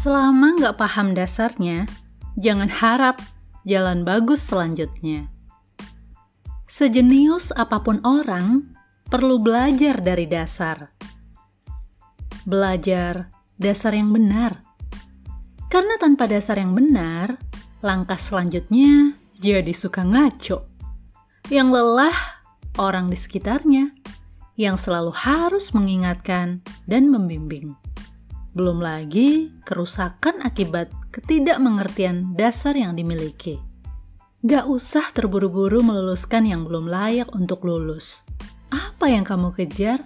Selama 0.00 0.56
nggak 0.56 0.80
paham 0.80 1.12
dasarnya, 1.12 1.84
jangan 2.40 2.72
harap 2.72 3.20
jalan 3.68 4.00
bagus 4.00 4.40
selanjutnya. 4.40 5.28
Sejenius 6.64 7.52
apa 7.52 7.84
pun 7.84 8.00
orang, 8.00 8.64
perlu 9.12 9.36
belajar 9.36 10.00
dari 10.00 10.24
dasar. 10.24 10.88
Belajar 12.48 13.28
dasar 13.60 13.92
yang 13.92 14.08
benar. 14.08 14.64
Karena 15.68 16.00
tanpa 16.00 16.24
dasar 16.24 16.56
yang 16.56 16.72
benar, 16.72 17.36
langkah 17.84 18.16
selanjutnya 18.16 19.20
jadi 19.36 19.76
suka 19.76 20.00
ngaco. 20.00 20.64
Yang 21.52 21.68
lelah 21.76 22.16
orang 22.80 23.12
di 23.12 23.20
sekitarnya, 23.20 23.92
yang 24.56 24.80
selalu 24.80 25.12
harus 25.12 25.76
mengingatkan 25.76 26.64
dan 26.88 27.12
membimbing. 27.12 27.76
Belum 28.50 28.82
lagi 28.82 29.54
kerusakan 29.62 30.42
akibat 30.42 30.90
ketidakmengertian 31.14 32.34
dasar 32.34 32.74
yang 32.74 32.98
dimiliki. 32.98 33.62
Gak 34.42 34.66
usah 34.66 35.12
terburu-buru 35.14 35.84
meluluskan 35.84 36.48
yang 36.48 36.66
belum 36.66 36.90
layak 36.90 37.30
untuk 37.36 37.62
lulus. 37.62 38.26
Apa 38.72 39.12
yang 39.12 39.22
kamu 39.22 39.54
kejar? 39.54 40.02